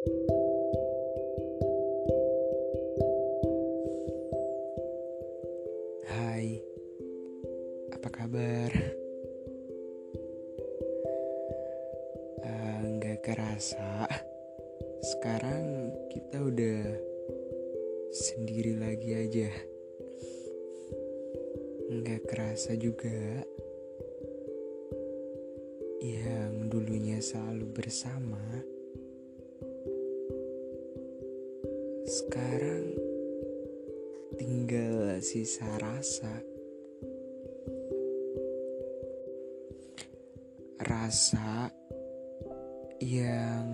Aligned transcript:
Hai, 0.00 0.08
apa 7.92 8.08
kabar? 8.08 8.72
Uh, 12.40 12.80
nggak 12.96 13.20
kerasa, 13.28 14.08
sekarang 15.04 15.92
kita 16.08 16.48
udah 16.48 16.80
sendiri 18.08 18.80
lagi 18.80 19.20
aja. 19.20 19.52
Nggak 21.92 22.24
kerasa 22.24 22.72
juga, 22.72 23.44
yang 26.00 26.72
dulunya 26.72 27.20
selalu 27.20 27.68
bersama, 27.68 28.40
sekarang 32.10 32.90
tinggal 34.34 35.22
sisa 35.22 35.78
rasa. 35.78 36.42
Rasa 40.82 41.70
yang 42.98 43.70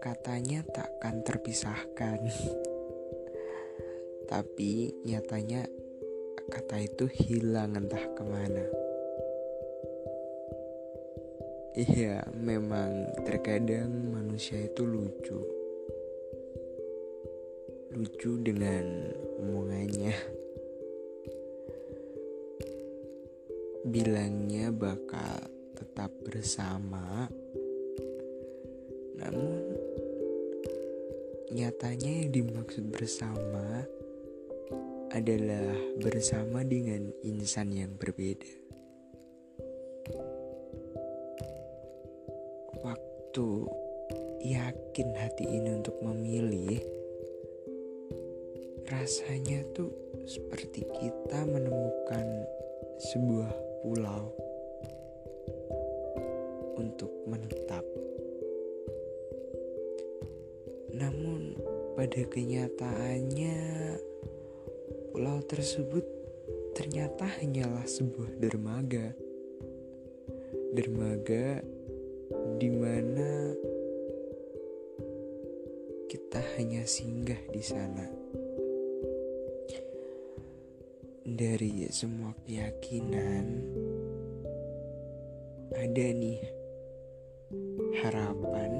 katanya 0.00 0.64
takkan 0.72 1.20
terpisahkan. 1.20 2.24
Tapi 4.24 5.04
nyatanya 5.04 5.68
kata 6.48 6.80
itu 6.80 7.04
hilang 7.12 7.76
entah 7.76 8.08
ke 8.16 8.24
mana. 8.24 8.64
Iya, 11.76 12.24
memang 12.32 13.20
terkadang 13.28 14.16
manusia 14.16 14.64
itu 14.64 14.88
lucu 14.88 15.59
lucu 18.00 18.40
dengan 18.40 19.12
omongannya. 19.44 20.16
Bilangnya 23.84 24.72
bakal 24.72 25.52
tetap 25.76 26.08
bersama, 26.24 27.28
namun 29.20 29.76
nyatanya 31.52 32.24
yang 32.24 32.32
dimaksud 32.32 32.88
bersama 32.88 33.84
adalah 35.12 35.76
bersama 36.00 36.64
dengan 36.64 37.12
insan 37.20 37.68
yang 37.76 37.92
berbeda. 38.00 38.48
Waktu 42.80 43.48
yakin 44.40 45.08
hati 45.20 45.44
ini 45.44 45.68
untuk 45.84 46.00
memilih 46.00 46.99
rasanya 48.90 49.62
tuh 49.70 49.94
seperti 50.26 50.82
kita 50.82 51.46
menemukan 51.46 52.26
sebuah 52.98 53.50
pulau 53.86 54.34
untuk 56.74 57.14
menetap. 57.30 57.86
Namun 60.90 61.54
pada 61.94 62.18
kenyataannya 62.26 63.58
pulau 65.14 65.38
tersebut 65.46 66.02
ternyata 66.74 67.30
hanyalah 67.38 67.86
sebuah 67.86 68.42
dermaga. 68.42 69.14
Dermaga 70.74 71.62
di 72.58 72.70
mana 72.74 73.54
kita 76.10 76.42
hanya 76.58 76.82
singgah 76.90 77.38
di 77.54 77.62
sana. 77.62 78.19
Dari 81.40 81.88
semua 81.88 82.36
keyakinan 82.44 83.64
ada 85.72 86.06
nih 86.12 86.36
harapan 88.04 88.76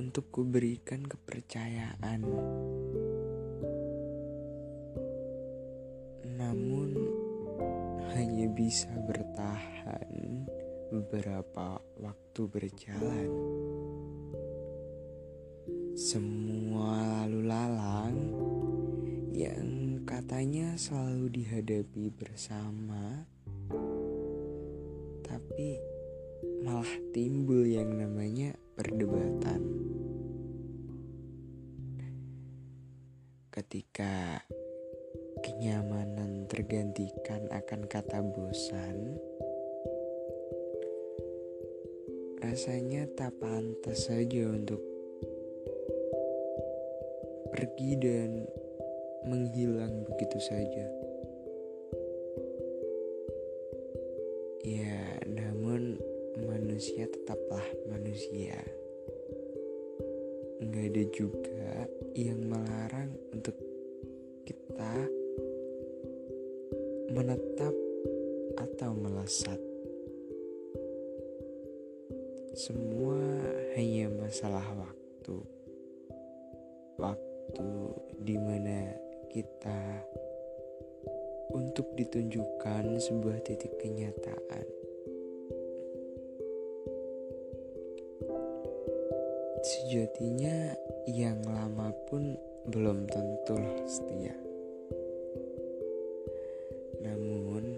untuk 0.00 0.24
kuberikan 0.32 1.04
kepercayaan. 1.04 2.24
Namun 6.32 6.90
hanya 8.16 8.48
bisa 8.56 8.88
bertahan 9.04 10.48
beberapa 10.96 11.76
waktu 12.00 12.40
berjalan. 12.48 13.30
Semua 15.92 17.20
lalu 17.20 17.40
lalang 17.44 18.33
katanya 20.24 20.72
selalu 20.80 21.36
dihadapi 21.36 22.08
bersama, 22.16 23.28
tapi 25.20 25.76
malah 26.64 26.88
timbul 27.12 27.60
yang 27.60 27.92
namanya 27.92 28.56
perdebatan. 28.72 29.60
Ketika 33.52 34.40
kenyamanan 35.44 36.48
tergantikan 36.48 37.44
akan 37.52 37.84
kata 37.84 38.24
bosan, 38.24 39.20
rasanya 42.40 43.04
tak 43.12 43.36
pantas 43.44 44.08
saja 44.08 44.48
untuk 44.48 44.80
pergi 47.52 47.92
dan 48.00 48.63
menghilang 49.24 50.04
begitu 50.04 50.38
saja. 50.40 50.86
Ya, 54.64 55.20
namun 55.28 56.00
manusia 56.40 57.04
tetaplah 57.08 57.64
manusia. 57.88 58.56
Nggak 60.64 60.86
ada 60.88 61.04
juga 61.12 61.68
yang 62.16 62.40
melarang 62.48 63.12
untuk 63.32 63.56
kita 64.48 64.94
menetap 67.12 67.74
atau 68.56 68.90
melesat. 68.96 69.60
Semua 72.54 73.18
hanya 73.76 74.08
masalah 74.14 74.64
waktu. 74.78 75.36
Waktu 76.96 77.70
di 78.22 78.36
mana 78.38 79.03
kita 79.34 79.82
untuk 81.50 81.90
ditunjukkan 81.98 83.02
sebuah 83.02 83.42
titik 83.42 83.74
kenyataan. 83.82 84.66
Sejatinya 89.58 90.78
yang 91.10 91.42
lama 91.50 91.90
pun 92.06 92.38
belum 92.70 93.10
tentu 93.10 93.58
setia. 93.90 94.38
Namun 97.02 97.74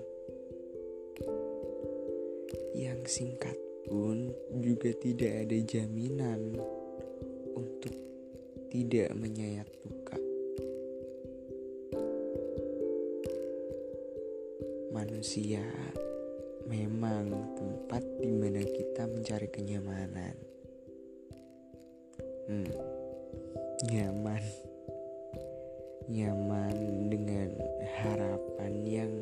yang 2.76 3.00
singkat 3.08 3.56
pun 3.88 4.28
juga 4.60 4.92
tidak 4.92 5.48
ada 5.48 5.56
jaminan 5.64 6.60
untuk 7.56 7.96
tidak 8.68 9.08
menyayat 9.16 9.64
luka. 9.88 10.25
Manusia 14.96 15.60
memang 16.64 17.28
tempat 17.52 18.00
di 18.16 18.32
mana 18.32 18.64
kita 18.64 19.04
mencari 19.04 19.44
kenyamanan. 19.52 20.32
Hmm, 22.48 22.72
nyaman, 23.92 24.44
nyaman 26.08 26.76
dengan 27.12 27.52
harapan 28.00 28.72
yang 28.88 29.12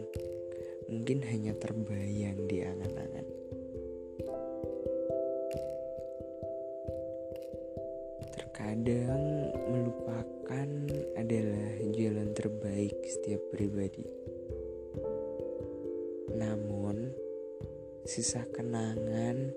mungkin 0.87 1.19
hanya 1.27 1.59
terbayang 1.59 2.39
di 2.47 2.63
angan-angan. 2.63 3.27
Terkadang 8.31 9.23
melupakan 9.75 10.71
adalah 11.19 11.71
jalan 11.91 12.31
terbaik 12.31 12.95
setiap 13.11 13.43
pribadi. 13.51 14.34
Namun, 16.35 17.15
sisa 18.03 18.43
kenangan 18.51 19.55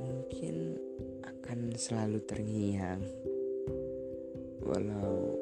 mungkin 0.00 0.80
akan 1.20 1.76
selalu 1.76 2.24
terngiang, 2.24 3.04
walau 4.64 5.36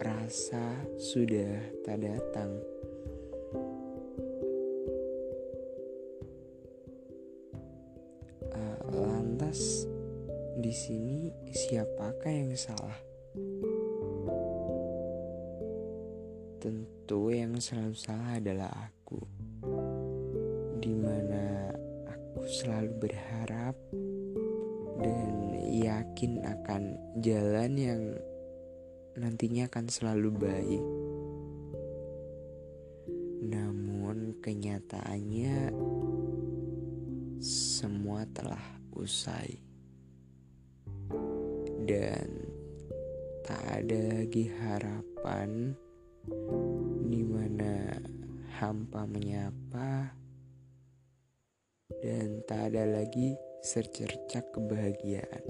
rasa 0.00 0.80
sudah 0.96 1.60
tak 1.84 2.00
datang. 2.00 2.56
Uh, 8.48 8.80
lantas 8.96 9.84
di 10.56 10.72
sini 10.72 11.28
siapakah 11.52 12.32
yang 12.32 12.56
salah? 12.56 13.09
Tentu 16.60 17.32
yang 17.32 17.56
selalu 17.56 17.96
salah 17.96 18.36
adalah 18.36 18.68
aku. 18.68 19.16
Di 20.76 20.92
mana 20.92 21.72
aku 22.04 22.44
selalu 22.44 23.00
berharap 23.00 23.72
dan 25.00 25.56
yakin 25.72 26.44
akan 26.44 27.00
jalan 27.24 27.72
yang 27.80 28.02
nantinya 29.16 29.72
akan 29.72 29.88
selalu 29.88 30.28
baik. 30.36 30.84
Namun 33.40 34.36
kenyataannya 34.44 35.72
semua 37.40 38.28
telah 38.36 38.84
usai. 38.92 39.64
Dan 41.88 42.28
tak 43.48 43.64
ada 43.80 43.98
lagi 44.12 44.52
harapan 44.60 45.72
di 47.08 47.22
mana 47.24 47.96
hampa 48.60 49.08
menyapa 49.08 50.12
dan 52.00 52.44
tak 52.44 52.72
ada 52.72 52.84
lagi 52.84 53.36
secercak 53.60 54.52
kebahagiaan. 54.52 55.44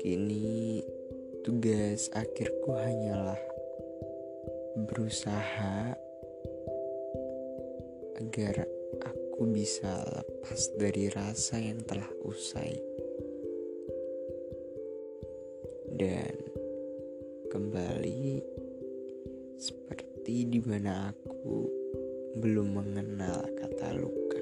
Kini 0.00 0.80
tugas 1.42 2.12
akhirku 2.14 2.72
hanyalah 2.76 3.40
berusaha 4.76 5.96
agar 8.20 8.54
aku 9.04 9.48
bisa 9.50 10.04
lepas 10.04 10.60
dari 10.76 11.08
rasa 11.12 11.60
yang 11.60 11.80
telah 11.84 12.08
usai 12.24 12.76
dan 15.96 16.36
kembali 17.48 18.44
seperti 19.56 20.44
di 20.44 20.60
mana 20.60 21.08
aku 21.08 21.64
belum 22.36 22.76
mengenal 22.76 23.40
kata 23.56 23.96
luka. 23.96 24.35